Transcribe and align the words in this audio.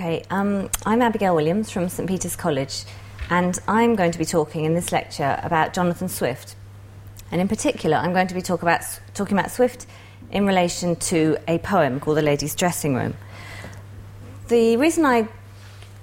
Okay, 0.00 0.22
um, 0.30 0.70
I'm 0.86 1.02
Abigail 1.02 1.34
Williams 1.34 1.72
from 1.72 1.88
St 1.88 2.08
Peter's 2.08 2.36
College, 2.36 2.84
and 3.30 3.58
I'm 3.66 3.96
going 3.96 4.12
to 4.12 4.18
be 4.20 4.24
talking 4.24 4.64
in 4.64 4.74
this 4.74 4.92
lecture 4.92 5.40
about 5.42 5.74
Jonathan 5.74 6.08
Swift. 6.08 6.54
And 7.32 7.40
in 7.40 7.48
particular, 7.48 7.96
I'm 7.96 8.12
going 8.12 8.28
to 8.28 8.34
be 8.34 8.40
talk 8.40 8.62
about, 8.62 8.82
talking 9.14 9.36
about 9.36 9.50
Swift 9.50 9.88
in 10.30 10.46
relation 10.46 10.94
to 11.10 11.36
a 11.48 11.58
poem 11.58 11.98
called 11.98 12.16
The 12.16 12.22
Lady's 12.22 12.54
Dressing 12.54 12.94
Room. 12.94 13.16
The 14.46 14.76
reason 14.76 15.04
I 15.04 15.26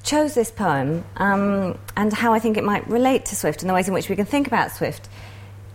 chose 0.04 0.34
this 0.34 0.52
poem 0.52 1.06
um, 1.16 1.80
and 1.96 2.12
how 2.12 2.34
I 2.34 2.40
think 2.40 2.58
it 2.58 2.66
might 2.66 2.86
relate 2.90 3.24
to 3.28 3.38
Swift 3.38 3.64
and 3.64 3.70
the 3.70 3.74
ways 3.74 3.88
in 3.88 3.94
which 3.94 4.10
we 4.10 4.18
can 4.18 4.26
think 4.26 4.46
about 4.46 4.74
Swift 4.74 5.08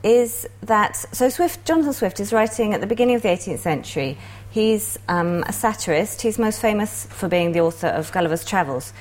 is 0.02 0.46
that 0.62 0.94
so 0.96 1.30
Swift, 1.30 1.64
Jonathan 1.64 1.94
Swift, 1.94 2.20
is 2.20 2.34
writing 2.34 2.74
at 2.74 2.82
the 2.82 2.86
beginning 2.86 3.14
of 3.14 3.22
the 3.22 3.28
18th 3.28 3.60
century 3.60 4.18
He's 4.50 4.98
um, 5.08 5.44
a 5.46 5.52
satirist. 5.52 6.22
He's 6.22 6.38
most 6.38 6.60
famous 6.60 7.06
for 7.06 7.28
being 7.28 7.52
the 7.52 7.60
author 7.60 7.86
of 7.86 8.10
Gulliver's 8.10 8.44
Travels. 8.44 8.92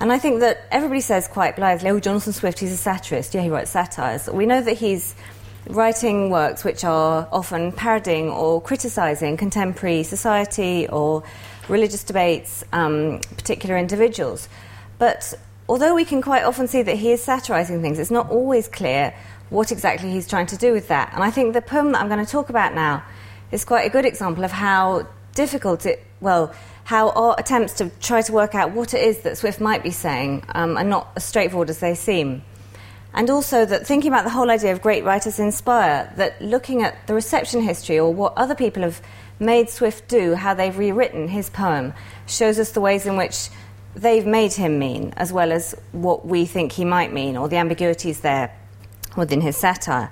And 0.00 0.12
I 0.12 0.18
think 0.18 0.40
that 0.40 0.66
everybody 0.70 1.00
says 1.00 1.28
quite 1.28 1.56
blithely, 1.56 1.90
oh, 1.90 2.00
Jonathan 2.00 2.32
Swift, 2.32 2.58
he's 2.58 2.72
a 2.72 2.76
satirist. 2.76 3.34
Yeah, 3.34 3.42
he 3.42 3.48
writes 3.48 3.70
satires. 3.70 4.28
We 4.28 4.46
know 4.46 4.60
that 4.60 4.76
he's 4.78 5.14
writing 5.68 6.28
works 6.28 6.64
which 6.64 6.84
are 6.84 7.28
often 7.32 7.72
parodying 7.72 8.28
or 8.28 8.60
criticising 8.60 9.36
contemporary 9.36 10.02
society 10.02 10.88
or 10.88 11.22
religious 11.68 12.04
debates, 12.04 12.64
um, 12.72 13.20
particular 13.36 13.78
individuals. 13.78 14.48
But 14.98 15.32
although 15.68 15.94
we 15.94 16.04
can 16.04 16.20
quite 16.20 16.42
often 16.42 16.66
see 16.66 16.82
that 16.82 16.96
he 16.96 17.12
is 17.12 17.22
satirising 17.22 17.80
things, 17.80 17.98
it's 17.98 18.10
not 18.10 18.28
always 18.28 18.68
clear 18.68 19.14
what 19.50 19.70
exactly 19.70 20.10
he's 20.10 20.28
trying 20.28 20.46
to 20.46 20.56
do 20.56 20.72
with 20.72 20.88
that. 20.88 21.12
And 21.14 21.22
I 21.22 21.30
think 21.30 21.54
the 21.54 21.62
poem 21.62 21.92
that 21.92 22.00
I'm 22.00 22.08
going 22.08 22.24
to 22.24 22.30
talk 22.30 22.48
about 22.48 22.74
now 22.74 23.04
is 23.52 23.64
quite 23.64 23.86
a 23.86 23.90
good 23.90 24.04
example 24.04 24.44
of 24.44 24.50
how 24.50 25.06
difficult 25.34 25.86
it, 25.86 26.04
well, 26.20 26.52
how 26.84 27.10
our 27.10 27.36
attempts 27.38 27.74
to 27.74 27.90
try 28.00 28.22
to 28.22 28.32
work 28.32 28.54
out 28.54 28.72
what 28.72 28.92
it 28.94 29.02
is 29.02 29.20
that 29.20 29.38
Swift 29.38 29.60
might 29.60 29.82
be 29.82 29.90
saying 29.90 30.44
um, 30.54 30.76
are 30.76 30.84
not 30.84 31.12
as 31.14 31.24
straightforward 31.24 31.70
as 31.70 31.78
they 31.78 31.94
seem. 31.94 32.42
And 33.14 33.28
also 33.28 33.66
that 33.66 33.86
thinking 33.86 34.10
about 34.10 34.24
the 34.24 34.30
whole 34.30 34.50
idea 34.50 34.72
of 34.72 34.80
great 34.80 35.04
writers 35.04 35.38
inspire, 35.38 36.12
that 36.16 36.40
looking 36.40 36.82
at 36.82 37.06
the 37.06 37.14
reception 37.14 37.60
history 37.60 37.98
or 37.98 38.12
what 38.12 38.32
other 38.36 38.54
people 38.54 38.82
have 38.82 39.02
made 39.38 39.68
Swift 39.68 40.08
do, 40.08 40.34
how 40.34 40.54
they've 40.54 40.76
rewritten 40.76 41.28
his 41.28 41.50
poem, 41.50 41.92
shows 42.26 42.58
us 42.58 42.72
the 42.72 42.80
ways 42.80 43.06
in 43.06 43.16
which 43.16 43.50
they've 43.94 44.26
made 44.26 44.54
him 44.54 44.78
mean, 44.78 45.12
as 45.18 45.32
well 45.32 45.52
as 45.52 45.74
what 45.92 46.26
we 46.26 46.46
think 46.46 46.72
he 46.72 46.86
might 46.86 47.12
mean, 47.12 47.36
or 47.36 47.48
the 47.48 47.56
ambiguities 47.56 48.20
there 48.20 48.56
within 49.14 49.42
his 49.42 49.58
satire. 49.58 50.10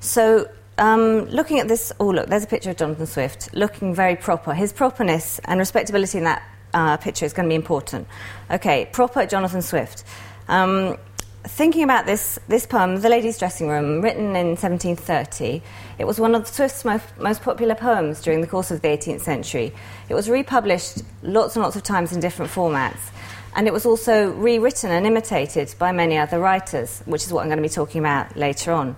So 0.00 0.48
um, 0.80 1.26
looking 1.26 1.60
at 1.60 1.68
this, 1.68 1.92
oh, 2.00 2.08
look, 2.08 2.28
there's 2.28 2.44
a 2.44 2.48
picture 2.48 2.70
of 2.70 2.76
Jonathan 2.76 3.06
Swift 3.06 3.54
looking 3.54 3.94
very 3.94 4.16
proper. 4.16 4.54
His 4.54 4.72
properness 4.72 5.38
and 5.44 5.60
respectability 5.60 6.18
in 6.18 6.24
that 6.24 6.42
uh, 6.72 6.96
picture 6.96 7.26
is 7.26 7.34
going 7.34 7.44
to 7.44 7.50
be 7.50 7.54
important. 7.54 8.08
Okay, 8.50 8.88
proper 8.90 9.26
Jonathan 9.26 9.60
Swift. 9.60 10.04
Um, 10.48 10.96
thinking 11.44 11.82
about 11.82 12.06
this, 12.06 12.38
this 12.48 12.66
poem, 12.66 13.00
The 13.00 13.10
Lady's 13.10 13.38
Dressing 13.38 13.68
Room, 13.68 14.00
written 14.00 14.34
in 14.36 14.56
1730, 14.56 15.62
it 15.98 16.06
was 16.06 16.18
one 16.18 16.34
of 16.34 16.48
Swift's 16.48 16.82
most, 16.84 17.04
most 17.18 17.42
popular 17.42 17.74
poems 17.74 18.22
during 18.22 18.40
the 18.40 18.46
course 18.46 18.70
of 18.70 18.80
the 18.80 18.88
18th 18.88 19.20
century. 19.20 19.72
It 20.08 20.14
was 20.14 20.30
republished 20.30 21.02
lots 21.22 21.56
and 21.56 21.62
lots 21.62 21.76
of 21.76 21.82
times 21.82 22.12
in 22.12 22.20
different 22.20 22.50
formats. 22.50 23.10
And 23.54 23.66
it 23.66 23.72
was 23.72 23.84
also 23.84 24.30
rewritten 24.30 24.90
and 24.90 25.06
imitated 25.06 25.74
by 25.78 25.92
many 25.92 26.16
other 26.16 26.38
writers, 26.38 27.02
which 27.04 27.24
is 27.24 27.32
what 27.32 27.42
I'm 27.42 27.48
going 27.48 27.58
to 27.58 27.62
be 27.62 27.68
talking 27.68 27.98
about 27.98 28.34
later 28.34 28.72
on. 28.72 28.96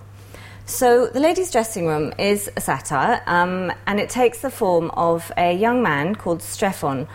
So, 0.65 1.07
The 1.07 1.19
Lady's 1.19 1.51
Dressing 1.51 1.87
Room 1.87 2.13
is 2.17 2.49
a 2.55 2.61
satire, 2.61 3.21
um, 3.27 3.73
and 3.85 3.99
it 3.99 4.09
takes 4.09 4.39
the 4.39 4.49
form 4.49 4.91
of 4.91 5.29
a 5.35 5.53
young 5.53 5.83
man 5.83 6.15
called 6.15 6.39
Strephon 6.39 7.05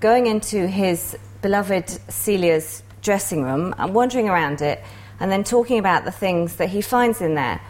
going 0.00 0.26
into 0.26 0.66
his 0.66 1.16
beloved 1.40 1.88
Celia's 2.10 2.82
dressing 3.00 3.42
room 3.42 3.74
and 3.78 3.94
wandering 3.94 4.28
around 4.28 4.60
it 4.60 4.84
and 5.18 5.32
then 5.32 5.44
talking 5.44 5.78
about 5.78 6.04
the 6.04 6.10
things 6.10 6.56
that 6.56 6.68
he 6.68 6.82
finds 6.82 7.22
in 7.22 7.34
there. 7.34 7.60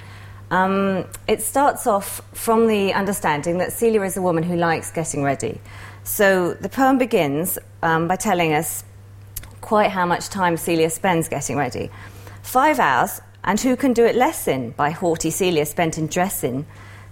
Um, 0.50 1.06
it 1.28 1.42
starts 1.42 1.86
off 1.86 2.20
from 2.34 2.66
the 2.66 2.92
understanding 2.92 3.58
that 3.58 3.72
Celia 3.72 4.02
is 4.02 4.16
a 4.16 4.22
woman 4.22 4.42
who 4.42 4.56
likes 4.56 4.90
getting 4.90 5.22
ready. 5.22 5.60
So 6.02 6.54
the 6.54 6.68
poem 6.68 6.98
begins 6.98 7.56
um, 7.84 8.08
by 8.08 8.16
telling 8.16 8.52
us 8.52 8.82
quite 9.60 9.92
how 9.92 10.06
much 10.06 10.28
time 10.28 10.56
Celia 10.56 10.90
spends 10.90 11.28
getting 11.28 11.56
ready. 11.56 11.88
Five 12.42 12.80
hours, 12.80 13.20
and 13.44 13.60
who 13.60 13.76
can 13.76 13.92
do 13.92 14.04
it 14.04 14.16
less 14.16 14.46
in 14.46 14.70
by 14.72 14.90
haughty 14.90 15.30
Celia 15.30 15.66
spent 15.66 15.98
in 15.98 16.06
dressing? 16.06 16.66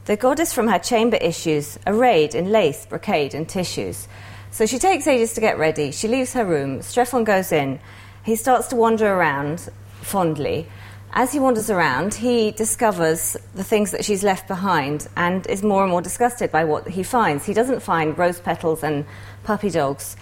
The 0.04 0.16
goddess 0.16 0.52
from 0.52 0.68
her 0.68 0.78
chamber 0.78 1.16
issues, 1.18 1.78
arrayed 1.86 2.34
in 2.34 2.50
lace, 2.50 2.86
brocade, 2.86 3.34
and 3.34 3.48
tissues. 3.48 4.08
So 4.50 4.66
she 4.66 4.78
takes 4.78 5.06
ages 5.06 5.34
to 5.34 5.40
get 5.40 5.58
ready. 5.58 5.90
She 5.90 6.08
leaves 6.08 6.32
her 6.32 6.44
room. 6.44 6.80
Strephon 6.80 7.24
goes 7.24 7.52
in. 7.52 7.78
He 8.24 8.36
starts 8.36 8.68
to 8.68 8.76
wander 8.76 9.06
around 9.06 9.68
fondly. 10.00 10.66
As 11.12 11.32
he 11.32 11.38
wanders 11.38 11.70
around, 11.70 12.14
he 12.14 12.50
discovers 12.50 13.36
the 13.54 13.64
things 13.64 13.90
that 13.92 14.04
she's 14.04 14.22
left 14.22 14.46
behind 14.46 15.08
and 15.16 15.46
is 15.46 15.62
more 15.62 15.82
and 15.82 15.90
more 15.90 16.02
disgusted 16.02 16.52
by 16.52 16.64
what 16.64 16.88
he 16.88 17.02
finds. 17.02 17.46
He 17.46 17.54
doesn't 17.54 17.80
find 17.80 18.16
rose 18.16 18.40
petals 18.40 18.82
and 18.82 19.06
puppy 19.42 19.70
dogs 19.70 20.16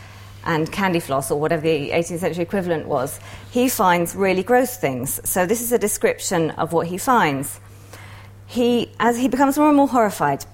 and 0.47 0.71
candy 0.73 1.01
floss, 1.01 1.31
or 1.31 1.39
whatever 1.39 1.63
the 1.63 1.91
18th 1.91 2.21
century 2.21 2.43
equivalent 2.43 2.87
was, 2.87 3.21
he 3.51 3.69
finds 3.69 4.15
really 4.15 4.43
gross 4.43 4.77
things. 4.77 5.21
So 5.29 5.45
this 5.45 5.61
is 5.61 5.73
a 5.73 5.79
description 5.79 6.53
of 6.53 6.73
what 6.73 6.87
he 6.87 6.97
finds. 6.97 7.61
He, 8.47 8.93
as 9.01 9.19
he 9.19 9.29
becomes 9.29 9.59
more 9.59 9.69
and 9.69 9.77
more 9.77 9.89
horrified, 9.89 10.47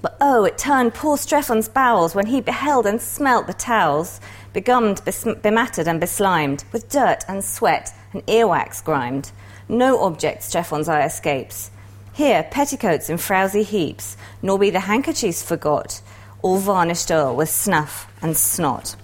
but 0.00 0.16
oh, 0.20 0.44
it 0.44 0.58
turned 0.58 0.94
poor 0.94 1.16
Strephon's 1.16 1.68
bowels 1.68 2.14
when 2.14 2.26
he 2.26 2.40
beheld 2.40 2.86
and 2.86 3.00
smelt 3.00 3.46
the 3.46 3.52
towels, 3.52 4.20
begummed, 4.52 5.02
bemattered, 5.42 5.86
and 5.86 6.00
beslimed, 6.00 6.64
with 6.72 6.88
dirt 6.88 7.24
and 7.28 7.44
sweat 7.44 7.92
and 8.12 8.24
earwax 8.26 8.82
grimed. 8.82 9.30
No 9.68 10.02
object 10.02 10.42
Strephon's 10.42 10.88
eye 10.88 11.04
escapes. 11.04 11.70
Here, 12.12 12.46
petticoats 12.50 13.08
in 13.08 13.16
frowsy 13.16 13.62
heaps, 13.62 14.16
nor 14.42 14.58
be 14.58 14.70
the 14.70 14.80
handkerchiefs 14.80 15.42
forgot, 15.42 16.00
all 16.42 16.58
varnished 16.58 17.10
o'er 17.10 17.32
with 17.32 17.48
snuff 17.48 18.06
and 18.20 18.36
snot. 18.36 18.96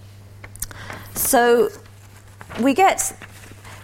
So 1.19 1.69
we 2.61 2.75
get 2.75 3.13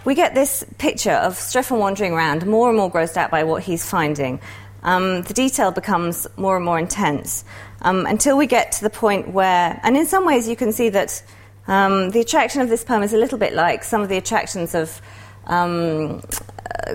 we 0.05 0.15
get 0.15 0.33
this 0.33 0.63
picture 0.77 1.11
of 1.11 1.33
Strephon 1.33 1.79
wandering 1.79 2.13
around, 2.13 2.45
more 2.45 2.69
and 2.69 2.77
more 2.77 2.91
grossed 2.91 3.17
out 3.17 3.29
by 3.29 3.43
what 3.43 3.63
he's 3.63 3.87
finding. 3.87 4.39
Um, 4.83 5.23
the 5.23 5.33
detail 5.33 5.71
becomes 5.71 6.27
more 6.37 6.55
and 6.55 6.63
more 6.63 6.79
intense 6.79 7.43
um, 7.81 8.05
until 8.05 8.37
we 8.37 8.47
get 8.47 8.71
to 8.73 8.83
the 8.83 8.89
point 8.89 9.29
where, 9.29 9.79
and 9.83 9.97
in 9.97 10.05
some 10.05 10.25
ways, 10.25 10.47
you 10.47 10.55
can 10.55 10.71
see 10.71 10.89
that 10.89 11.23
um, 11.67 12.11
the 12.11 12.21
attraction 12.21 12.61
of 12.61 12.69
this 12.69 12.83
poem 12.83 13.03
is 13.03 13.13
a 13.13 13.17
little 13.17 13.39
bit 13.39 13.53
like 13.53 13.83
some 13.83 14.01
of 14.01 14.09
the 14.09 14.17
attractions 14.17 14.75
of 14.75 15.01
um, 15.47 16.21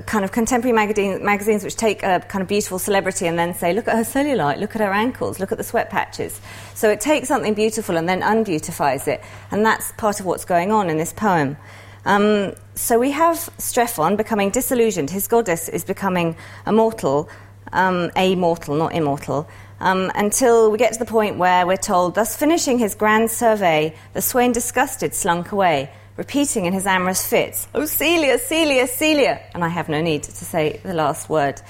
kind 0.07 0.25
of 0.25 0.33
contemporary 0.33 0.75
magazine, 0.75 1.25
magazines 1.25 1.65
which 1.65 1.77
take 1.77 2.03
a 2.03 2.21
kind 2.29 2.43
of 2.43 2.49
beautiful 2.49 2.79
celebrity 2.79 3.27
and 3.27 3.39
then 3.39 3.55
say, 3.55 3.73
look 3.73 3.89
at 3.89 3.97
her 3.97 4.05
cellulite, 4.05 4.59
look 4.59 4.75
at 4.75 4.81
her 4.81 4.93
ankles, 4.93 5.41
look 5.41 5.53
at 5.53 5.59
the 5.59 5.65
sweat 5.65 5.91
patches. 5.91 6.41
So 6.75 6.91
it 6.91 7.01
takes 7.01 7.29
something 7.29 7.55
beautiful 7.55 7.97
and 7.97 8.09
then 8.09 8.23
unbeautifies 8.23 9.09
it. 9.09 9.21
And 9.51 9.65
that's 9.65 9.93
part 9.93 10.21
of 10.21 10.27
what's 10.27 10.45
going 10.45 10.71
on 10.71 10.91
in 10.91 10.97
this 10.97 11.13
poem. 11.13 11.57
Um, 12.05 12.55
so 12.75 12.99
we 12.99 13.11
have 13.11 13.37
Strephon 13.59 14.17
becoming 14.17 14.51
disillusioned. 14.51 15.11
His 15.11 15.29
goddess 15.29 15.69
is 15.69 15.85
becoming 15.85 16.37
immortal, 16.67 17.29
um, 17.73 18.11
a 18.17 18.35
mortal, 18.37 18.77
not 18.77 18.95
immortal. 18.95 19.49
Um, 19.81 20.11
until 20.15 20.71
we 20.71 20.79
get 20.79 20.93
to 20.93 20.99
the 20.99 21.05
point 21.05 21.39
where 21.39 21.67
we're 21.67 21.77
told, 21.77 22.15
thus 22.15 22.37
finishing 22.37 22.79
his 22.79 22.95
grand 22.95 23.31
survey, 23.31 23.95
the 24.13 24.23
swain 24.23 24.53
disgusted 24.53 25.15
slunk 25.15 25.53
away 25.53 25.91
repeating 26.21 26.67
in 26.67 26.75
his 26.75 26.87
amorous 26.87 27.27
fits, 27.27 27.67
Oh, 27.75 27.87
Celia, 27.87 28.39
Celia, 28.39 28.87
Celia! 28.87 29.41
And 29.55 29.65
I 29.65 29.69
have 29.69 29.89
no 29.89 30.03
need 30.03 30.23
to 30.25 30.45
say 30.45 30.79
the 30.83 30.93
last 30.93 31.31
word. 31.31 31.63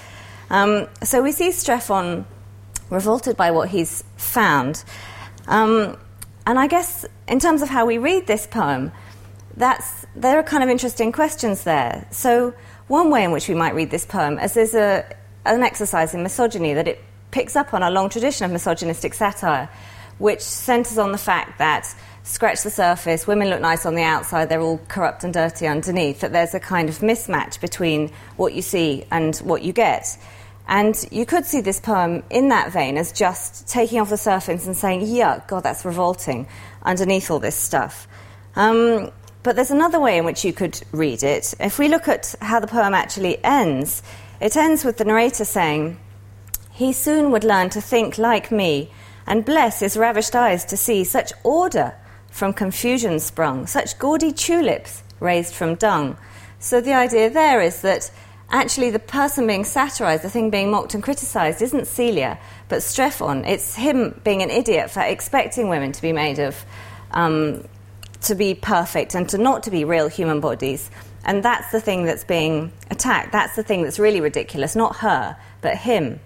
Um, 0.50 0.88
so 1.04 1.22
we 1.22 1.30
see 1.30 1.50
Strephon 1.50 2.24
revolted 2.90 3.36
by 3.36 3.52
what 3.52 3.68
he's 3.68 4.02
found. 4.16 4.82
Um, 5.46 5.96
and 6.48 6.58
I 6.58 6.66
guess 6.66 7.06
in 7.28 7.38
terms 7.38 7.62
of 7.62 7.68
how 7.68 7.86
we 7.86 7.98
read 7.98 8.26
this 8.26 8.48
poem, 8.48 8.90
that's, 9.56 10.04
there 10.16 10.36
are 10.36 10.42
kind 10.42 10.64
of 10.64 10.68
interesting 10.68 11.12
questions 11.12 11.62
there. 11.62 12.08
So, 12.10 12.52
one 12.88 13.08
way 13.08 13.22
in 13.22 13.30
which 13.30 13.46
we 13.48 13.54
might 13.54 13.76
read 13.76 13.92
this 13.92 14.04
poem 14.04 14.40
is 14.40 14.54
there's 14.54 14.74
a, 14.74 15.06
an 15.44 15.62
exercise 15.62 16.12
in 16.12 16.24
misogyny 16.24 16.74
that 16.74 16.88
it 16.88 16.98
picks 17.30 17.54
up 17.54 17.72
on 17.72 17.84
a 17.84 17.90
long 17.90 18.08
tradition 18.08 18.46
of 18.46 18.50
misogynistic 18.50 19.14
satire, 19.14 19.68
which 20.18 20.40
centers 20.40 20.98
on 20.98 21.12
the 21.12 21.18
fact 21.18 21.58
that 21.58 21.94
scratch 22.22 22.62
the 22.62 22.70
surface, 22.70 23.26
women 23.26 23.48
look 23.48 23.60
nice 23.60 23.86
on 23.86 23.94
the 23.94 24.02
outside, 24.02 24.48
they're 24.48 24.60
all 24.60 24.80
corrupt 24.88 25.24
and 25.24 25.32
dirty 25.32 25.66
underneath, 25.66 26.20
that 26.20 26.32
there's 26.32 26.54
a 26.54 26.60
kind 26.60 26.88
of 26.88 26.98
mismatch 26.98 27.60
between 27.60 28.10
what 28.36 28.52
you 28.52 28.62
see 28.62 29.04
and 29.10 29.36
what 29.38 29.62
you 29.62 29.72
get. 29.72 30.18
And 30.68 30.94
you 31.10 31.26
could 31.26 31.44
see 31.46 31.60
this 31.60 31.80
poem 31.80 32.22
in 32.30 32.48
that 32.50 32.72
vein 32.72 32.96
as 32.96 33.10
just 33.10 33.66
taking 33.68 34.00
off 34.00 34.08
the 34.08 34.16
surface 34.16 34.66
and 34.66 34.76
saying, 34.76 35.00
yuck, 35.00 35.48
God, 35.48 35.64
that's 35.64 35.84
revolting, 35.84 36.46
underneath 36.82 37.30
all 37.30 37.40
this 37.40 37.56
stuff. 37.56 38.06
Um, 38.54 39.10
but 39.42 39.56
there's 39.56 39.70
another 39.70 39.98
way 39.98 40.18
in 40.18 40.24
which 40.24 40.44
you 40.44 40.52
could 40.52 40.80
read 40.92 41.22
it. 41.22 41.54
If 41.58 41.78
we 41.78 41.88
look 41.88 42.06
at 42.06 42.34
how 42.40 42.60
the 42.60 42.66
poem 42.66 42.94
actually 42.94 43.42
ends, 43.42 44.02
it 44.40 44.56
ends 44.56 44.84
with 44.84 44.98
the 44.98 45.04
narrator 45.04 45.44
saying, 45.44 45.98
He 46.70 46.92
soon 46.92 47.32
would 47.32 47.42
learn 47.42 47.70
to 47.70 47.80
think 47.80 48.18
like 48.18 48.52
me 48.52 48.90
and 49.26 49.44
bless 49.44 49.80
his 49.80 49.96
ravished 49.96 50.36
eyes 50.36 50.64
to 50.66 50.76
see 50.76 51.04
such 51.04 51.32
order 51.42 51.94
from 52.30 52.52
confusion 52.52 53.20
sprung, 53.20 53.66
such 53.66 53.98
gaudy 53.98 54.32
tulips 54.32 55.02
raised 55.18 55.54
from 55.54 55.74
dung. 55.74 56.16
So 56.58 56.80
the 56.80 56.94
idea 56.94 57.30
there 57.30 57.60
is 57.60 57.82
that 57.82 58.10
actually 58.50 58.90
the 58.90 58.98
person 58.98 59.46
being 59.46 59.64
satirized, 59.64 60.22
the 60.22 60.30
thing 60.30 60.50
being 60.50 60.70
mocked 60.70 60.94
and 60.94 61.02
criticized, 61.02 61.62
isn't 61.62 61.86
Celia, 61.86 62.38
but 62.68 62.78
Strephon. 62.78 63.46
It's 63.46 63.74
him 63.74 64.20
being 64.24 64.42
an 64.42 64.50
idiot 64.50 64.90
for 64.90 65.00
expecting 65.00 65.68
women 65.68 65.92
to 65.92 66.02
be 66.02 66.12
made 66.12 66.38
of, 66.38 66.64
um, 67.12 67.66
to 68.22 68.34
be 68.34 68.54
perfect 68.54 69.14
and 69.14 69.28
to 69.30 69.38
not 69.38 69.62
to 69.64 69.70
be 69.70 69.84
real 69.84 70.08
human 70.08 70.40
bodies. 70.40 70.90
And 71.24 71.42
that's 71.42 71.70
the 71.72 71.80
thing 71.80 72.04
that's 72.04 72.24
being 72.24 72.72
attacked. 72.90 73.32
That's 73.32 73.56
the 73.56 73.62
thing 73.62 73.82
that's 73.82 73.98
really 73.98 74.20
ridiculous, 74.20 74.74
not 74.74 74.96
her, 74.96 75.36
but 75.60 75.76
him. 75.76 76.20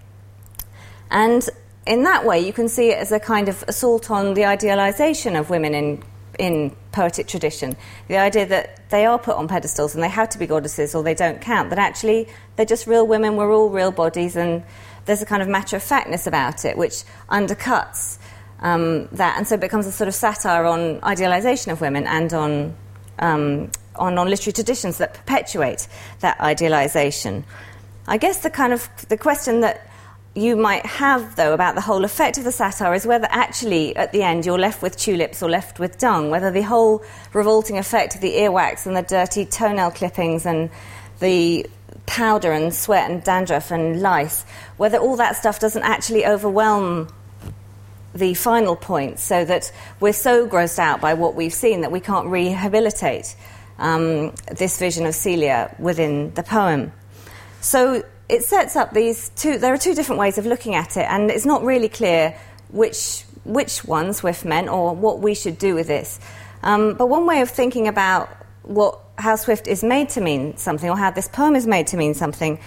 And 1.11 1.49
in 1.87 2.05
that 2.05 2.25
way, 2.25 2.41
you 2.41 2.53
can 2.53 2.69
see 2.69 2.91
it 2.91 2.99
as 2.99 3.13
a 3.13 3.21
kind 3.21 3.49
of 3.49 3.63
assault 3.69 4.11
on 4.11 4.35
the 4.35 4.45
idealization 4.45 5.37
of 5.37 5.51
women 5.51 5.75
in, 5.75 6.03
in 6.39 6.75
poetic 6.93 7.27
tradition. 7.27 7.77
The 8.09 8.17
idea 8.17 8.47
that 8.47 8.89
they 8.89 9.05
are 9.05 9.19
put 9.19 9.37
on 9.37 9.49
pedestals 9.49 9.95
and 9.95 10.03
they 10.03 10.09
have 10.09 10.29
to 10.31 10.39
be 10.39 10.47
goddesses 10.47 10.95
or 10.95 11.03
they 11.03 11.15
don't 11.15 11.41
count, 11.41 11.71
that 11.71 11.79
actually 11.79 12.29
they're 12.57 12.65
just 12.67 12.87
real 12.87 13.07
women, 13.07 13.37
we're 13.37 13.55
all 13.55 13.69
real 13.69 13.91
bodies, 13.91 14.37
and 14.37 14.63
there's 15.05 15.21
a 15.21 15.27
kind 15.27 15.43
of 15.43 15.49
matter 15.49 15.77
of 15.77 15.83
factness 15.83 16.27
about 16.27 16.65
it 16.65 16.79
which 16.79 17.05
undercuts 17.29 18.19
um, 18.61 19.07
that. 19.13 19.37
And 19.37 19.47
so 19.47 19.57
it 19.57 19.61
becomes 19.61 19.87
a 19.87 19.93
sort 19.93 20.09
of 20.09 20.15
satire 20.15 20.65
on 20.65 21.03
idealization 21.05 21.71
of 21.71 21.81
women 21.81 22.07
and 22.07 22.33
on, 22.33 22.75
um, 23.19 23.71
on, 23.97 24.17
on 24.17 24.29
literary 24.29 24.53
traditions 24.53 24.99
that 24.99 25.13
perpetuate 25.13 25.87
that 26.21 26.41
idealization. 26.41 27.45
I 28.07 28.17
guess 28.17 28.43
the 28.43 28.51
kind 28.51 28.73
of 28.73 28.89
the 29.09 29.17
question 29.19 29.61
that 29.61 29.91
you 30.35 30.57
might 30.57 30.85
have, 30.85 31.37
though, 31.37 31.55
about 31.55 31.77
the 31.77 31.81
whole 31.81 32.05
effect 32.05 32.39
of 32.39 32.45
the 32.45 32.51
satire 32.51 32.93
is 32.95 33.07
whether 33.07 33.29
actually, 33.31 33.95
at 33.95 34.11
the 34.13 34.23
end, 34.23 34.45
you're 34.45 34.59
left 34.59 34.83
with 34.83 34.97
tulips 34.97 35.43
or 35.43 35.49
left 35.49 35.79
with 35.79 35.99
dung, 35.99 36.31
whether 36.31 36.51
the 36.51 36.63
whole 36.63 37.05
revolting 37.33 37.79
effect 37.79 38.17
of 38.17 38.21
the 38.21 38.33
earwax 38.33 38.85
and 38.87 38.97
the 38.97 39.03
dirty 39.03 39.47
toenail 39.47 39.93
clippings 39.93 40.45
and 40.45 40.71
the 41.21 41.65
powder 42.07 42.51
and 42.51 42.75
sweat 42.75 43.09
and 43.11 43.23
dandruff 43.23 43.71
and 43.71 44.03
lice, 44.03 44.45
whether 44.77 44.99
all 44.99 45.17
that 45.17 45.37
stuff 45.37 45.61
doesn't 45.61 45.85
actually 45.85 46.27
overwhelm 46.27 47.09
the 48.13 48.35
final 48.35 48.77
point 48.77 49.19
so 49.19 49.45
that 49.45 49.73
we're 50.01 50.13
so 50.13 50.49
grossed 50.49 50.79
out 50.79 51.01
by 51.01 51.15
what 51.15 51.35
we've 51.35 51.55
seen 51.55 51.81
that 51.83 51.93
we 51.93 52.01
can't 52.01 52.29
rehabilitate 52.29 53.37
um, 53.79 54.33
this 54.53 54.79
vision 54.79 55.07
of 55.07 55.15
Celia 55.15 55.75
within 55.79 56.33
the 56.35 56.43
poem. 56.43 56.93
So 57.61 58.05
it 58.29 58.43
sets 58.43 58.77
up 58.77 58.93
these 58.93 59.31
two. 59.31 59.59
There 59.59 59.73
are 59.73 59.79
two 59.79 59.95
different 59.95 60.21
ways 60.21 60.39
of 60.39 60.47
looking 60.47 60.75
at 60.75 60.97
it, 60.97 61.07
and 61.11 61.31
it's 61.31 61.47
not 61.47 61.63
really 61.63 61.89
clear 61.89 62.37
which 62.69 63.25
which 63.45 63.85
one 63.85 64.13
Swift 64.13 64.45
meant 64.45 64.69
or 64.69 64.95
what 64.95 65.21
we 65.21 65.35
should 65.35 65.59
do 65.59 65.75
with 65.75 65.87
this. 65.87 66.19
Um, 66.63 66.95
but 66.95 67.07
one 67.09 67.27
way 67.27 67.41
of 67.43 67.51
thinking 67.51 67.89
about 67.89 68.29
what 68.63 68.99
how 69.19 69.37
Swift 69.37 69.67
is 69.69 69.85
made 69.85 70.09
to 70.11 70.21
mean 70.21 70.57
something, 70.57 70.89
or 70.89 70.97
how 70.97 71.11
this 71.11 71.29
poem 71.29 71.55
is 71.55 71.67
made 71.67 71.87
to 71.89 71.97
mean 71.97 72.15
something, 72.15 72.59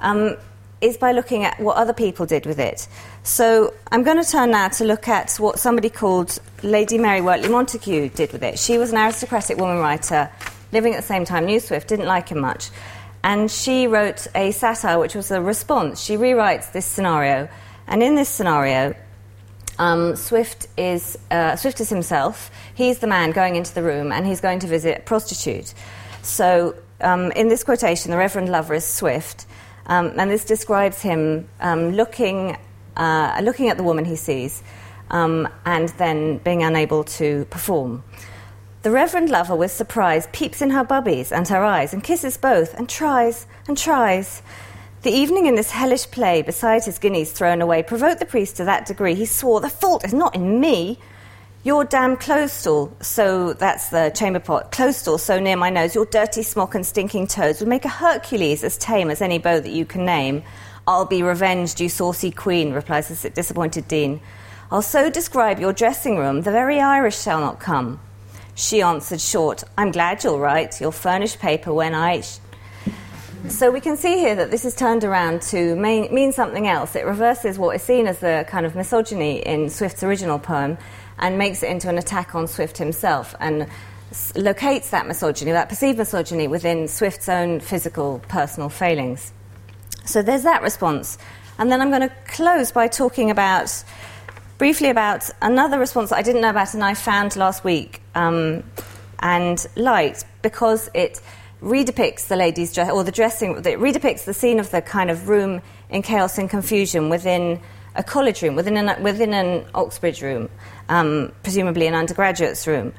um, 0.00 0.36
is 0.80 0.96
by 0.96 1.12
looking 1.12 1.44
at 1.44 1.58
what 1.58 1.76
other 1.76 1.92
people 1.92 2.26
did 2.26 2.46
with 2.46 2.58
it. 2.58 2.86
So 3.22 3.74
I'm 3.90 4.02
going 4.04 4.22
to 4.22 4.30
turn 4.30 4.50
now 4.50 4.68
to 4.68 4.84
look 4.84 5.08
at 5.08 5.36
what 5.36 5.58
somebody 5.58 5.90
called 5.90 6.38
Lady 6.62 6.98
Mary 6.98 7.20
Wortley 7.20 7.48
Montagu 7.48 8.14
did 8.14 8.32
with 8.32 8.42
it. 8.42 8.58
She 8.58 8.78
was 8.78 8.92
an 8.92 8.98
aristocratic 8.98 9.56
woman 9.58 9.78
writer 9.78 10.30
living 10.72 10.92
at 10.94 11.00
the 11.00 11.06
same 11.06 11.24
time 11.24 11.46
knew 11.46 11.60
Swift, 11.60 11.88
didn't 11.88 12.06
like 12.06 12.28
him 12.28 12.40
much. 12.40 12.70
And 13.28 13.50
she 13.50 13.86
wrote 13.86 14.26
a 14.34 14.52
satire, 14.52 14.98
which 14.98 15.14
was 15.14 15.30
a 15.30 15.42
response. 15.42 16.00
She 16.00 16.16
rewrites 16.16 16.72
this 16.72 16.86
scenario. 16.86 17.50
And 17.86 18.02
in 18.02 18.14
this 18.14 18.30
scenario, 18.30 18.94
um, 19.78 20.16
Swift, 20.16 20.66
is, 20.78 21.18
uh, 21.30 21.54
Swift 21.56 21.78
is 21.82 21.90
himself. 21.90 22.50
He's 22.74 23.00
the 23.00 23.06
man 23.06 23.32
going 23.32 23.54
into 23.56 23.74
the 23.74 23.82
room 23.82 24.12
and 24.12 24.26
he's 24.26 24.40
going 24.40 24.60
to 24.60 24.66
visit 24.66 25.00
a 25.00 25.02
prostitute. 25.02 25.74
So, 26.22 26.74
um, 27.02 27.30
in 27.32 27.48
this 27.48 27.64
quotation, 27.64 28.12
the 28.12 28.16
Reverend 28.16 28.48
Lover 28.48 28.72
is 28.72 28.86
Swift. 28.86 29.44
Um, 29.84 30.14
and 30.18 30.30
this 30.30 30.46
describes 30.46 31.02
him 31.02 31.50
um, 31.60 31.90
looking, 31.90 32.56
uh, 32.96 33.38
looking 33.44 33.68
at 33.68 33.76
the 33.76 33.82
woman 33.82 34.06
he 34.06 34.16
sees 34.16 34.62
um, 35.10 35.46
and 35.66 35.90
then 35.98 36.38
being 36.38 36.62
unable 36.62 37.04
to 37.04 37.44
perform. 37.50 38.04
The 38.88 38.94
Reverend 38.94 39.28
Lover, 39.28 39.54
with 39.54 39.70
surprise, 39.70 40.28
peeps 40.32 40.62
in 40.62 40.70
her 40.70 40.82
bubbies 40.82 41.30
and 41.30 41.46
her 41.48 41.62
eyes 41.62 41.92
and 41.92 42.02
kisses 42.02 42.38
both 42.38 42.72
and 42.72 42.88
tries 42.88 43.46
and 43.66 43.76
tries. 43.76 44.40
The 45.02 45.10
evening 45.10 45.44
in 45.44 45.56
this 45.56 45.72
hellish 45.72 46.10
play, 46.10 46.40
beside 46.40 46.84
his 46.84 46.98
guineas 46.98 47.30
thrown 47.30 47.60
away, 47.60 47.82
provoked 47.82 48.18
the 48.18 48.24
priest 48.24 48.56
to 48.56 48.64
that 48.64 48.86
degree 48.86 49.14
he 49.14 49.26
swore, 49.26 49.60
The 49.60 49.68
fault 49.68 50.06
is 50.06 50.14
not 50.14 50.34
in 50.34 50.58
me. 50.58 50.98
Your 51.64 51.84
damn 51.84 52.16
close 52.16 52.50
stool, 52.50 52.96
so 53.02 53.52
that's 53.52 53.90
the 53.90 54.10
chamber 54.16 54.40
pot, 54.40 54.72
close 54.72 54.96
stool 54.96 55.18
so 55.18 55.38
near 55.38 55.58
my 55.58 55.68
nose, 55.68 55.94
your 55.94 56.06
dirty 56.06 56.42
smock 56.42 56.74
and 56.74 56.86
stinking 56.86 57.26
toes 57.26 57.60
would 57.60 57.68
make 57.68 57.84
a 57.84 57.90
Hercules 57.90 58.64
as 58.64 58.78
tame 58.78 59.10
as 59.10 59.20
any 59.20 59.36
beau 59.36 59.60
that 59.60 59.70
you 59.70 59.84
can 59.84 60.06
name. 60.06 60.42
I'll 60.86 61.04
be 61.04 61.22
revenged, 61.22 61.78
you 61.78 61.90
saucy 61.90 62.30
queen, 62.30 62.72
replies 62.72 63.08
the 63.08 63.28
disappointed 63.28 63.86
dean. 63.86 64.22
I'll 64.72 64.80
so 64.80 65.10
describe 65.10 65.60
your 65.60 65.74
dressing 65.74 66.16
room, 66.16 66.40
the 66.40 66.52
very 66.52 66.80
Irish 66.80 67.20
shall 67.20 67.40
not 67.40 67.60
come. 67.60 68.00
She 68.58 68.82
answered 68.82 69.20
short, 69.20 69.62
I'm 69.78 69.92
glad 69.92 70.24
you're 70.24 70.36
right. 70.36 70.78
You'll 70.80 70.90
furnish 70.90 71.38
paper 71.38 71.72
when 71.72 71.94
I. 71.94 72.22
So 73.46 73.70
we 73.70 73.80
can 73.80 73.96
see 73.96 74.18
here 74.18 74.34
that 74.34 74.50
this 74.50 74.64
is 74.64 74.74
turned 74.74 75.04
around 75.04 75.42
to 75.42 75.76
mean, 75.76 76.12
mean 76.12 76.32
something 76.32 76.66
else. 76.66 76.96
It 76.96 77.06
reverses 77.06 77.56
what 77.56 77.76
is 77.76 77.82
seen 77.82 78.08
as 78.08 78.18
the 78.18 78.44
kind 78.48 78.66
of 78.66 78.74
misogyny 78.74 79.38
in 79.38 79.70
Swift's 79.70 80.02
original 80.02 80.40
poem 80.40 80.76
and 81.20 81.38
makes 81.38 81.62
it 81.62 81.70
into 81.70 81.88
an 81.88 81.98
attack 81.98 82.34
on 82.34 82.48
Swift 82.48 82.78
himself 82.78 83.32
and 83.38 83.68
locates 84.34 84.90
that 84.90 85.06
misogyny, 85.06 85.52
that 85.52 85.68
perceived 85.68 85.96
misogyny, 85.96 86.48
within 86.48 86.88
Swift's 86.88 87.28
own 87.28 87.60
physical, 87.60 88.20
personal 88.26 88.68
failings. 88.68 89.32
So 90.04 90.20
there's 90.20 90.42
that 90.42 90.62
response. 90.62 91.16
And 91.58 91.70
then 91.70 91.80
I'm 91.80 91.90
going 91.90 92.08
to 92.08 92.14
close 92.26 92.72
by 92.72 92.88
talking 92.88 93.30
about 93.30 93.84
briefly 94.58 94.90
about 94.90 95.30
another 95.40 95.78
response 95.78 96.10
that 96.10 96.16
I 96.16 96.22
didn't 96.22 96.42
know 96.42 96.50
about 96.50 96.74
and 96.74 96.82
I 96.82 96.94
found 96.94 97.36
last 97.36 97.62
week 97.62 98.02
um, 98.16 98.64
and 99.20 99.64
liked 99.76 100.24
because 100.42 100.90
it 100.94 101.20
redepicts 101.62 102.26
the 102.26 102.36
lady's 102.36 102.72
dress 102.72 102.90
or 102.90 103.04
the 103.04 103.12
dressing, 103.12 103.56
it 103.56 103.64
redepicts 103.64 104.24
the 104.24 104.34
scene 104.34 104.58
of 104.58 104.70
the 104.70 104.82
kind 104.82 105.10
of 105.10 105.28
room 105.28 105.62
in 105.90 106.02
chaos 106.02 106.38
and 106.38 106.50
confusion 106.50 107.08
within 107.08 107.60
a 107.94 108.02
college 108.02 108.42
room, 108.42 108.56
within 108.56 108.76
an, 108.76 109.02
within 109.02 109.32
an 109.32 109.64
Oxbridge 109.74 110.22
room, 110.22 110.48
um, 110.88 111.32
presumably 111.42 111.86
an 111.86 111.94
undergraduate's 111.94 112.66
room. 112.66 112.92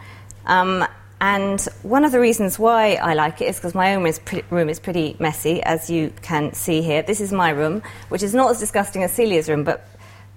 Um, 0.46 0.86
and 1.22 1.62
one 1.84 2.06
of 2.06 2.14
the 2.14 2.20
reasons 2.20 2.58
why 2.58 2.96
I 2.96 3.14
like 3.14 3.42
it 3.42 3.50
is 3.50 3.58
because 3.58 3.76
my 3.76 3.96
own 3.96 4.06
is 4.08 4.20
pre- 4.20 4.44
room 4.50 4.70
is 4.70 4.80
pretty 4.80 5.18
messy, 5.20 5.62
as 5.64 5.90
you 5.90 6.14
can 6.22 6.54
see 6.54 6.82
here. 6.82 7.02
This 7.02 7.20
is 7.20 7.34
my 7.34 7.50
room, 7.50 7.82
which 8.08 8.24
is 8.24 8.34
not 8.34 8.52
as 8.52 8.60
disgusting 8.60 9.04
as 9.04 9.12
Celia's 9.12 9.50
room, 9.50 9.66
but 9.66 9.86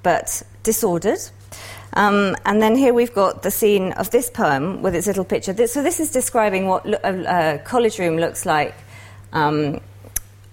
but 0.02 0.42
disordered. 0.62 1.18
Um, 1.94 2.36
and 2.46 2.62
then 2.62 2.74
here 2.74 2.94
we've 2.94 3.14
got 3.14 3.42
the 3.42 3.50
scene 3.50 3.92
of 3.92 4.10
this 4.10 4.30
poem 4.30 4.82
with 4.82 4.94
its 4.94 5.06
little 5.06 5.24
picture. 5.24 5.52
This, 5.52 5.72
so 5.72 5.82
this 5.82 6.00
is 6.00 6.10
describing 6.10 6.66
what 6.66 6.86
lo- 6.86 6.98
a, 7.04 7.54
a, 7.54 7.58
college 7.58 7.98
room 7.98 8.16
looks 8.16 8.46
like 8.46 8.74
um, 9.32 9.80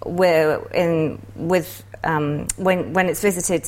in, 0.06 1.22
with, 1.36 1.84
um, 2.04 2.48
when, 2.58 2.94
when 2.94 3.08
it's 3.08 3.22
visited 3.22 3.66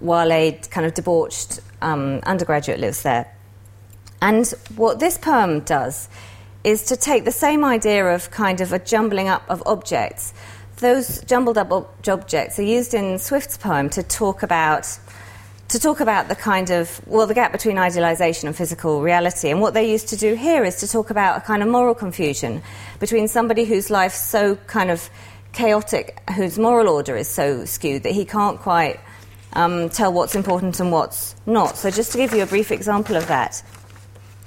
while 0.00 0.32
a 0.32 0.52
kind 0.70 0.86
of 0.86 0.94
debauched 0.94 1.60
um, 1.82 2.20
undergraduate 2.22 2.80
lives 2.80 3.02
there. 3.02 3.30
And 4.22 4.46
what 4.76 4.98
this 4.98 5.18
poem 5.18 5.60
does 5.60 6.08
is 6.64 6.84
to 6.86 6.96
take 6.96 7.24
the 7.24 7.32
same 7.32 7.64
idea 7.64 8.06
of 8.06 8.30
kind 8.30 8.60
of 8.60 8.72
a 8.72 8.78
jumbling 8.78 9.28
up 9.28 9.42
of 9.48 9.62
objects. 9.66 10.34
Those 10.80 11.22
jumbled 11.24 11.58
up 11.58 11.70
objects 12.08 12.58
are 12.58 12.62
used 12.62 12.94
in 12.94 13.18
Swift's 13.18 13.58
poem 13.58 13.90
to 13.90 14.02
talk 14.02 14.42
about 14.42 14.98
to 15.68 15.78
talk 15.78 16.00
about 16.00 16.28
the 16.28 16.34
kind 16.34 16.70
of, 16.70 17.00
well, 17.06 17.28
the 17.28 17.34
gap 17.34 17.52
between 17.52 17.78
idealization 17.78 18.48
and 18.48 18.56
physical 18.56 19.02
reality. 19.02 19.50
And 19.50 19.60
what 19.60 19.72
they 19.72 19.88
used 19.88 20.08
to 20.08 20.16
do 20.16 20.34
here 20.34 20.64
is 20.64 20.80
to 20.80 20.88
talk 20.88 21.10
about 21.10 21.36
a 21.36 21.40
kind 21.42 21.62
of 21.62 21.68
moral 21.68 21.94
confusion 21.94 22.60
between 22.98 23.28
somebody 23.28 23.64
whose 23.64 23.88
life's 23.88 24.20
so 24.20 24.56
kind 24.66 24.90
of 24.90 25.08
chaotic, 25.52 26.20
whose 26.30 26.58
moral 26.58 26.88
order 26.88 27.16
is 27.16 27.28
so 27.28 27.64
skewed 27.66 28.02
that 28.02 28.12
he 28.12 28.24
can't 28.24 28.58
quite 28.58 28.98
um, 29.52 29.90
tell 29.90 30.12
what's 30.12 30.34
important 30.34 30.80
and 30.80 30.90
what's 30.90 31.36
not. 31.46 31.76
So, 31.76 31.90
just 31.90 32.10
to 32.12 32.18
give 32.18 32.34
you 32.34 32.42
a 32.42 32.46
brief 32.46 32.72
example 32.72 33.16
of 33.16 33.28
that, 33.28 33.62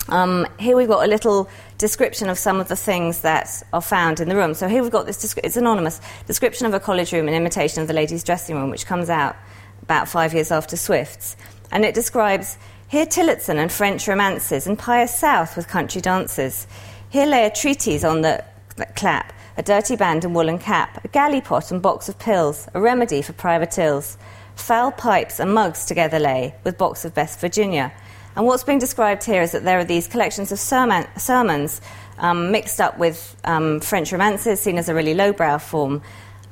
um, 0.09 0.45
here 0.59 0.75
we've 0.75 0.87
got 0.87 1.05
a 1.05 1.07
little 1.07 1.49
description 1.77 2.29
of 2.29 2.37
some 2.37 2.59
of 2.59 2.67
the 2.67 2.75
things 2.75 3.21
that 3.21 3.63
are 3.71 3.81
found 3.81 4.19
in 4.19 4.29
the 4.29 4.35
room. 4.35 4.53
So, 4.53 4.67
here 4.67 4.81
we've 4.81 4.91
got 4.91 5.05
this, 5.05 5.35
it's 5.37 5.57
anonymous, 5.57 6.01
description 6.27 6.65
of 6.65 6.73
a 6.73 6.79
college 6.79 7.13
room 7.13 7.27
in 7.27 7.33
imitation 7.33 7.81
of 7.81 7.87
the 7.87 7.93
ladies' 7.93 8.23
dressing 8.23 8.55
room, 8.55 8.69
which 8.69 8.85
comes 8.85 9.09
out 9.09 9.35
about 9.81 10.07
five 10.07 10.33
years 10.33 10.51
after 10.51 10.75
Swift's. 10.75 11.35
And 11.71 11.85
it 11.85 11.95
describes 11.95 12.57
here 12.93 13.05
Tillotson 13.05 13.57
and 13.57 13.71
French 13.71 14.07
romances, 14.07 14.67
and 14.67 14.77
Pious 14.77 15.17
South 15.17 15.55
with 15.57 15.67
country 15.67 15.99
dances. 15.99 16.67
Here 17.09 17.25
lay 17.25 17.45
a 17.45 17.49
treatise 17.49 18.03
on 18.03 18.21
the, 18.21 18.43
the 18.75 18.85
clap, 18.85 19.33
a 19.57 19.63
dirty 19.63 19.95
band 19.95 20.25
and 20.25 20.35
woolen 20.35 20.59
cap, 20.59 21.03
a 21.03 21.07
galley 21.07 21.41
pot 21.41 21.71
and 21.71 21.81
box 21.81 22.07
of 22.07 22.19
pills, 22.19 22.67
a 22.73 22.81
remedy 22.81 23.21
for 23.21 23.33
private 23.33 23.77
ills. 23.79 24.17
Foul 24.55 24.91
pipes 24.91 25.39
and 25.39 25.53
mugs 25.53 25.85
together 25.85 26.19
lay, 26.19 26.53
with 26.63 26.77
box 26.77 27.03
of 27.03 27.15
best 27.15 27.39
Virginia, 27.39 27.91
And 28.35 28.45
what's 28.45 28.63
being 28.63 28.79
described 28.79 29.23
here 29.23 29.41
is 29.41 29.51
that 29.51 29.63
there 29.63 29.79
are 29.79 29.83
these 29.83 30.07
collections 30.07 30.51
of 30.51 30.59
sermon, 30.59 31.05
sermons 31.17 31.81
um, 32.17 32.51
mixed 32.51 32.81
up 32.81 32.97
with 32.97 33.35
um, 33.43 33.79
French 33.79 34.11
romances, 34.11 34.59
seen 34.59 34.77
as 34.77 34.89
a 34.89 34.93
really 34.95 35.13
lowbrow 35.13 35.59
form. 35.59 36.01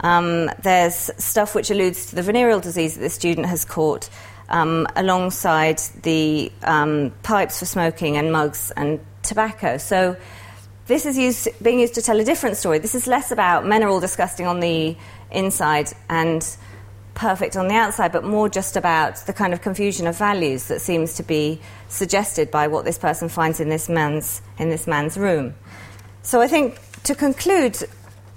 Um, 0.02 0.50
there's 0.62 1.12
stuff 1.18 1.56
which 1.56 1.72
alludes 1.72 2.08
to 2.08 2.16
the 2.16 2.24
venereal 2.24 2.60
disease 2.60 2.96
that 2.96 3.02
the 3.02 3.10
student 3.10 3.48
has 3.48 3.66
caught, 3.66 4.10
um, 4.50 4.88
alongside 4.96 5.80
the 6.04 6.52
um, 6.64 7.14
pipes 7.24 7.60
for 7.60 7.66
smoking 7.66 8.18
and 8.18 8.32
mugs 8.32 8.72
and 8.76 9.00
tobacco. 9.24 9.78
So 9.78 10.18
this 10.88 11.06
is 11.06 11.18
used, 11.18 11.48
being 11.64 11.80
used 11.80 11.96
to 11.96 12.02
tell 12.02 12.20
a 12.20 12.24
different 12.24 12.58
story. 12.58 12.80
This 12.80 12.96
is 12.96 13.08
less 13.08 13.32
about 13.32 13.66
men 13.66 13.84
are 13.84 13.88
all 13.88 14.00
disgusting 14.00 14.46
on 14.46 14.60
the 14.60 14.96
inside 15.32 15.92
and 16.10 16.46
perfect 17.14 17.58
on 17.58 17.68
the 17.68 17.76
outside, 17.76 18.12
but 18.12 18.24
more 18.24 18.50
just 18.50 18.76
about 18.76 19.18
the 19.26 19.34
kind 19.34 19.54
of 19.54 19.62
confusion 19.62 20.08
of 20.08 20.18
values 20.18 20.66
that 20.66 20.82
seems 20.82 21.16
to 21.16 21.24
be 21.24 21.60
suggested 21.88 22.50
by 22.50 22.68
what 22.68 22.86
this 22.86 22.98
person 22.98 23.30
finds 23.30 23.60
in 23.60 23.70
this 23.70 23.90
man's 23.90 24.42
in 24.58 24.70
this 24.70 24.88
man's 24.88 25.18
room. 25.18 25.54
So 26.24 26.42
I 26.42 26.48
think 26.48 26.80
to 27.04 27.16
conclude, 27.16 27.78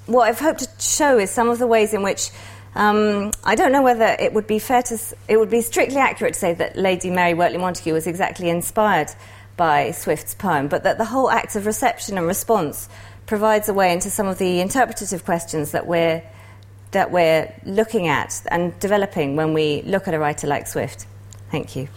what 0.06 0.28
I've 0.28 0.40
hoped 0.40 0.60
to 0.60 0.68
show 0.82 1.18
is 1.18 1.30
some 1.30 1.48
of 1.48 1.58
the 1.58 1.66
ways 1.66 1.94
in 1.94 2.02
which 2.02 2.30
um, 2.74 3.30
I 3.44 3.54
don't 3.54 3.70
know 3.70 3.82
whether 3.82 4.16
it 4.18 4.32
would 4.32 4.46
be 4.46 4.58
fair 4.58 4.82
to 4.82 4.98
it 5.28 5.36
would 5.36 5.50
be 5.50 5.60
strictly 5.60 5.98
accurate 5.98 6.34
to 6.34 6.40
say 6.40 6.54
that 6.54 6.76
Lady 6.76 7.10
Mary 7.10 7.34
Wortley 7.34 7.58
Montagu 7.58 7.92
was 7.92 8.06
exactly 8.06 8.48
inspired 8.48 9.08
by 9.56 9.92
Swift's 9.92 10.34
poem, 10.34 10.66
but 10.66 10.82
that 10.82 10.98
the 10.98 11.04
whole 11.04 11.30
act 11.30 11.54
of 11.54 11.66
reception 11.66 12.18
and 12.18 12.26
response 12.26 12.88
provides 13.26 13.68
a 13.68 13.74
way 13.74 13.92
into 13.92 14.10
some 14.10 14.26
of 14.26 14.38
the 14.38 14.60
interpretative 14.60 15.24
questions 15.24 15.70
that 15.70 15.86
we're 15.86 16.22
that 16.94 17.10
we're 17.10 17.52
looking 17.64 18.08
at 18.08 18.42
and 18.50 18.78
developing 18.80 19.36
when 19.36 19.52
we 19.52 19.82
look 19.82 20.08
at 20.08 20.14
a 20.14 20.18
writer 20.18 20.46
like 20.46 20.66
Swift. 20.66 21.06
Thank 21.50 21.76
you. 21.76 21.88